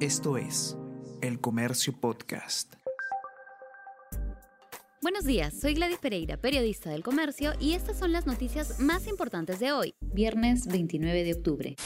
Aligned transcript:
Esto 0.00 0.36
es 0.36 0.76
El 1.22 1.40
Comercio 1.40 1.98
Podcast. 1.98 2.74
Buenos 5.00 5.24
días, 5.24 5.58
soy 5.58 5.72
Gladys 5.72 5.96
Pereira, 5.96 6.36
periodista 6.36 6.90
del 6.90 7.02
Comercio, 7.02 7.52
y 7.60 7.72
estas 7.72 7.98
son 7.98 8.12
las 8.12 8.26
noticias 8.26 8.78
más 8.78 9.06
importantes 9.06 9.58
de 9.58 9.72
hoy, 9.72 9.94
viernes 10.02 10.66
29 10.66 11.24
de 11.24 11.32
octubre. 11.32 11.76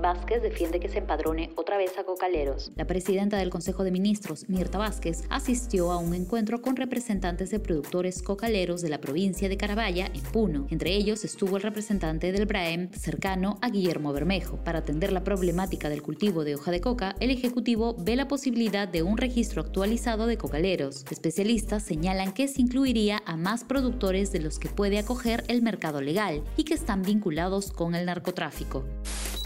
Vázquez 0.00 0.42
defiende 0.42 0.80
que 0.80 0.88
se 0.88 0.98
empadrone 0.98 1.52
otra 1.56 1.76
vez 1.76 1.96
a 1.98 2.04
cocaleros. 2.04 2.72
La 2.76 2.86
presidenta 2.86 3.36
del 3.36 3.50
Consejo 3.50 3.84
de 3.84 3.90
Ministros, 3.90 4.48
Mirta 4.48 4.78
Vázquez, 4.78 5.24
asistió 5.28 5.92
a 5.92 5.98
un 5.98 6.14
encuentro 6.14 6.62
con 6.62 6.76
representantes 6.76 7.50
de 7.50 7.60
productores 7.60 8.22
cocaleros 8.22 8.82
de 8.82 8.88
la 8.88 9.00
provincia 9.00 9.48
de 9.48 9.56
Carabaya, 9.56 10.06
en 10.06 10.22
Puno. 10.22 10.66
Entre 10.70 10.94
ellos 10.94 11.24
estuvo 11.24 11.56
el 11.56 11.62
representante 11.62 12.32
del 12.32 12.46
BRAEM 12.46 12.90
cercano 12.92 13.58
a 13.60 13.70
Guillermo 13.70 14.12
Bermejo. 14.12 14.56
Para 14.64 14.80
atender 14.80 15.12
la 15.12 15.24
problemática 15.24 15.88
del 15.88 16.02
cultivo 16.02 16.44
de 16.44 16.54
hoja 16.54 16.70
de 16.70 16.80
coca, 16.80 17.14
el 17.20 17.30
Ejecutivo 17.30 17.94
ve 17.98 18.16
la 18.16 18.28
posibilidad 18.28 18.88
de 18.88 19.02
un 19.02 19.18
registro 19.18 19.62
actualizado 19.62 20.26
de 20.26 20.38
cocaleros. 20.38 21.04
Especialistas 21.10 21.82
señalan 21.82 22.32
que 22.32 22.48
se 22.48 22.62
incluiría 22.62 23.22
a 23.26 23.36
más 23.36 23.64
productores 23.64 24.32
de 24.32 24.40
los 24.40 24.58
que 24.58 24.68
puede 24.68 24.98
acoger 24.98 25.44
el 25.48 25.62
mercado 25.62 26.00
legal 26.00 26.42
y 26.56 26.64
que 26.64 26.74
están 26.74 27.02
vinculados 27.02 27.72
con 27.72 27.94
el 27.94 28.06
narcotráfico 28.06 28.84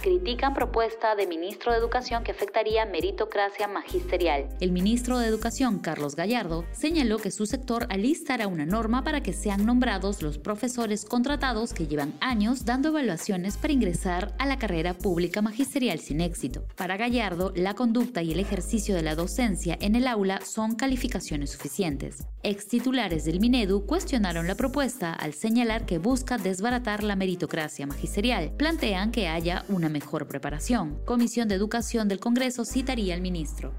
critican 0.05 0.53
propuesta 0.53 1.17
de 1.17 1.27
ministro 1.27 1.73
de 1.73 1.79
Educación 1.79 2.25
que 2.25 2.33
afectaría 2.33 2.85
meritocracia 2.85 3.67
magisterial. 3.69 4.47
El 4.61 4.71
ministro 4.71 5.19
de 5.19 5.27
Educación, 5.27 5.79
Carlos 5.79 6.15
Gallardo, 6.15 6.67
señaló 6.73 7.17
que 7.17 7.31
su 7.31 7.47
sector 7.47 7.87
alistará 7.89 8.47
una 8.47 8.67
norma 8.67 9.03
para 9.03 9.23
que 9.23 9.33
sean 9.33 9.65
nombrados 9.65 10.21
los 10.21 10.37
profesores 10.37 11.07
contratados 11.07 11.73
que 11.73 11.87
llevan 11.87 12.13
años 12.21 12.67
dando 12.67 12.91
evaluaciones 12.91 13.57
para 13.57 13.73
ingresar 13.73 14.35
a 14.39 14.45
la 14.45 14.59
carrera 14.59 14.93
pública 14.93 15.41
magisterial 15.41 15.99
sin 15.99 16.21
éxito. 16.21 16.67
Para 16.77 16.99
Gallardo, 16.99 17.55
la 17.57 17.73
conducta 17.73 18.21
y 18.21 18.33
el 18.33 18.41
ejercicio 18.41 18.95
de 18.95 19.03
la 19.03 19.15
docencia 19.15 19.79
en 19.81 19.97
el 19.97 20.07
aula 20.07 20.43
son 20.45 20.75
calificaciones 20.75 21.53
suficientes. 21.53 22.27
Ex 22.43 22.69
titulares 22.69 23.25
del 23.25 23.41
Minedu 23.41 23.87
cuestionaron 23.87 24.47
la 24.47 24.55
propuesta 24.55 25.15
al 25.15 25.33
señalar 25.33 25.87
que 25.87 25.97
busca 25.97 26.37
desbaratar 26.37 27.03
la 27.03 27.17
meritocracia 27.17 27.87
magisterial. 27.87 28.53
Plantean 28.59 29.11
que 29.11 29.29
haya 29.29 29.65
una 29.71 29.94
mejor 29.95 30.27
preparación. 30.27 30.99
Comisión 31.07 31.49
de 31.49 31.55
Educación 31.55 32.09
del 32.09 32.21
Congreso 32.21 32.67
citaría 32.67 33.15
al 33.15 33.23
ministro. 33.23 33.73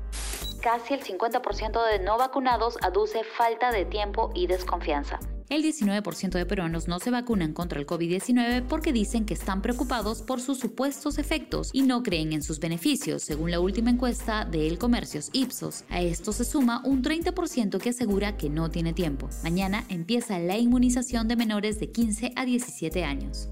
Casi 0.61 0.95
el 0.95 1.03
50% 1.03 1.91
de 1.91 1.99
no 1.99 2.17
vacunados 2.17 2.77
aduce 2.81 3.23
falta 3.23 3.71
de 3.71 3.85
tiempo 3.85 4.31
y 4.33 4.47
desconfianza. 4.47 5.19
El 5.47 5.63
19% 5.63 6.31
de 6.31 6.45
peruanos 6.47 6.87
no 6.87 6.97
se 6.97 7.11
vacunan 7.11 7.53
contra 7.53 7.79
el 7.79 7.85
COVID-19 7.85 8.65
porque 8.67 8.91
dicen 8.91 9.25
que 9.25 9.35
están 9.35 9.61
preocupados 9.61 10.23
por 10.23 10.41
sus 10.41 10.57
supuestos 10.57 11.19
efectos 11.19 11.69
y 11.71 11.83
no 11.83 12.01
creen 12.01 12.33
en 12.33 12.41
sus 12.41 12.59
beneficios, 12.59 13.21
según 13.21 13.51
la 13.51 13.59
última 13.59 13.91
encuesta 13.91 14.45
de 14.45 14.67
El 14.67 14.79
Comercios 14.79 15.29
Ipsos. 15.33 15.83
A 15.89 16.01
esto 16.01 16.31
se 16.31 16.45
suma 16.45 16.81
un 16.83 17.03
30% 17.03 17.77
que 17.77 17.89
asegura 17.89 18.37
que 18.37 18.49
no 18.49 18.71
tiene 18.71 18.93
tiempo. 18.93 19.29
Mañana 19.43 19.85
empieza 19.89 20.39
la 20.39 20.57
inmunización 20.57 21.27
de 21.27 21.35
menores 21.35 21.79
de 21.79 21.91
15 21.91 22.31
a 22.35 22.43
17 22.43 23.03
años. 23.03 23.49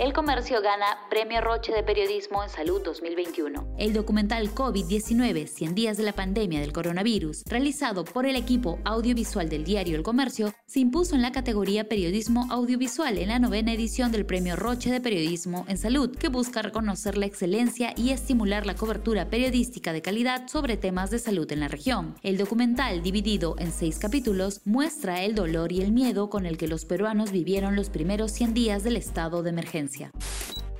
El 0.00 0.14
comercio 0.14 0.62
gana 0.62 0.86
Premio 1.10 1.42
Roche 1.42 1.74
de 1.74 1.82
Periodismo 1.82 2.42
en 2.42 2.48
Salud 2.48 2.80
2021. 2.82 3.74
El 3.76 3.92
documental 3.92 4.54
COVID-19, 4.54 5.46
100 5.46 5.74
días 5.74 5.98
de 5.98 6.04
la 6.04 6.14
pandemia 6.14 6.60
del 6.60 6.72
coronavirus, 6.72 7.42
realizado 7.44 8.06
por 8.06 8.24
el 8.24 8.34
equipo 8.34 8.78
audiovisual 8.84 9.50
del 9.50 9.62
diario 9.62 9.98
El 9.98 10.02
Comercio, 10.02 10.54
se 10.64 10.80
impuso 10.80 11.16
en 11.16 11.20
la 11.20 11.32
categoría 11.32 11.86
Periodismo 11.86 12.46
Audiovisual 12.50 13.18
en 13.18 13.28
la 13.28 13.38
novena 13.38 13.74
edición 13.74 14.10
del 14.10 14.24
Premio 14.24 14.56
Roche 14.56 14.90
de 14.90 15.02
Periodismo 15.02 15.66
en 15.68 15.76
Salud, 15.76 16.16
que 16.16 16.28
busca 16.30 16.62
reconocer 16.62 17.18
la 17.18 17.26
excelencia 17.26 17.92
y 17.94 18.08
estimular 18.08 18.64
la 18.64 18.76
cobertura 18.76 19.28
periodística 19.28 19.92
de 19.92 20.00
calidad 20.00 20.48
sobre 20.48 20.78
temas 20.78 21.10
de 21.10 21.18
salud 21.18 21.52
en 21.52 21.60
la 21.60 21.68
región. 21.68 22.14
El 22.22 22.38
documental, 22.38 23.02
dividido 23.02 23.54
en 23.58 23.70
seis 23.70 23.98
capítulos, 23.98 24.62
muestra 24.64 25.24
el 25.24 25.34
dolor 25.34 25.72
y 25.72 25.82
el 25.82 25.92
miedo 25.92 26.30
con 26.30 26.46
el 26.46 26.56
que 26.56 26.68
los 26.68 26.86
peruanos 26.86 27.32
vivieron 27.32 27.76
los 27.76 27.90
primeros 27.90 28.30
100 28.32 28.54
días 28.54 28.82
del 28.82 28.96
estado 28.96 29.42
de 29.42 29.50
emergencia. 29.50 29.89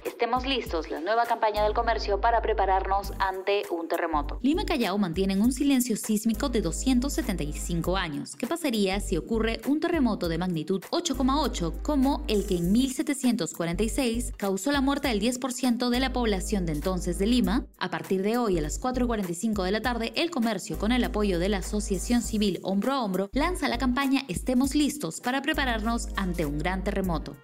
Estemos 0.05 0.47
listos, 0.47 0.91
la 0.91 1.01
nueva 1.01 1.25
campaña 1.25 1.65
del 1.65 1.73
comercio 1.73 2.21
para 2.21 2.43
prepararnos 2.43 3.13
ante 3.19 3.63
un 3.71 3.89
terremoto. 3.89 4.39
Lima 4.43 4.63
y 4.63 4.65
Callao 4.67 4.99
mantienen 4.99 5.41
un 5.41 5.51
silencio 5.51 5.97
sísmico 5.97 6.49
de 6.49 6.61
275 6.61 7.97
años. 7.97 8.37
¿Qué 8.37 8.47
pasaría 8.47 9.01
si 9.01 9.17
ocurre 9.17 9.61
un 9.67 9.81
terremoto 9.81 10.29
de 10.29 10.39
magnitud 10.39 10.83
8,8 10.91 11.83
como 11.83 12.25
el 12.29 12.47
que 12.47 12.57
en 12.59 12.71
1746 12.71 14.33
causó 14.37 14.73
la 14.73 14.81
muerte 14.83 15.09
del 15.09 15.21
10% 15.21 15.89
de 15.89 16.01
la 16.01 16.13
población 16.13 16.67
de 16.67 16.73
entonces 16.73 17.19
de 17.19 17.27
Lima? 17.27 17.67
A 17.79 17.91
partir 17.91 18.23
de 18.23 18.37
hoy 18.37 18.59
a 18.59 18.63
las 18.63 18.81
4.45 18.81 19.65
de 19.65 19.73
la 19.73 19.81
tarde, 19.81 20.13
el 20.17 20.31
comercio 20.31 20.79
con 20.79 20.93
el 20.93 21.05
apoyo 21.05 21.39
de 21.39 21.49
la 21.49 21.59
Asociación 21.59 22.23
Civil 22.23 22.61
Hombro 22.63 22.93
a 22.93 23.03
Hombro 23.03 23.31
lanza 23.33 23.69
la 23.69 23.79
campaña 23.79 24.23
Estemos 24.29 24.75
listos 24.75 25.21
para 25.21 25.43
prepararnos 25.43 26.09
ante 26.17 26.45
un 26.45 26.59
gran 26.59 26.85
terremoto. 26.85 27.37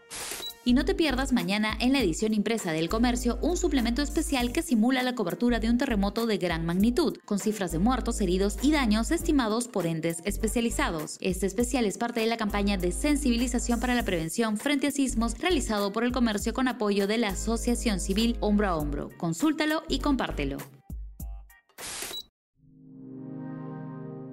Y 0.67 0.73
no 0.73 0.85
te 0.85 0.97
pierdas 0.97 1.33
mañana 1.33 1.79
en 1.79 1.93
la 1.93 2.01
edición 2.01 2.35
impresa 2.35 2.73
del 2.73 2.89
Comercio 2.89 3.39
un 3.41 3.57
suplemento 3.57 4.03
especial 4.03 4.51
que 4.51 4.63
simula 4.63 5.05
la 5.05 5.15
cobertura 5.15 5.61
de 5.61 5.71
un 5.71 5.79
terremoto 5.79 6.27
de 6.27 6.39
gran 6.39 6.67
magnitud, 6.67 7.19
con 7.25 7.39
cifras 7.39 7.71
de 7.71 7.79
muertos, 7.79 8.21
heridos 8.21 8.59
y 8.63 8.73
daños 8.73 9.13
estimados 9.13 9.69
por 9.69 9.87
entes 9.87 10.23
especializados. 10.25 11.19
Este 11.21 11.47
especial 11.47 11.85
es 11.85 11.99
parte 11.99 12.19
de 12.19 12.27
la 12.27 12.37
campaña 12.37 12.79
de 12.79 12.91
sensibilización 12.91 13.79
para 13.79 13.95
la 13.95 14.03
prevención 14.03 14.57
frente 14.57 14.89
a 14.89 14.91
sismos 14.91 15.39
realizado 15.39 15.93
por 15.93 16.03
el 16.03 16.11
Comercio 16.11 16.53
con 16.53 16.67
apoyo 16.67 17.07
de 17.07 17.19
la 17.19 17.29
Asociación 17.29 18.01
Civil 18.01 18.37
Hombro 18.41 18.67
a 18.67 18.75
Hombro. 18.75 19.11
Consúltalo 19.19 19.85
y 19.89 20.01
compártelo. 20.01 20.57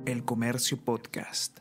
El 0.07 0.25
Comercio 0.25 0.83
Podcast. 0.83 1.59